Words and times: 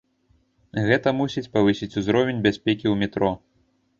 Гэта 0.87 1.13
мусіць 1.19 1.51
павысіць 1.57 1.91
узровень 2.01 2.41
бяспекі 2.47 2.85
ў 2.93 3.01
метро. 3.05 3.31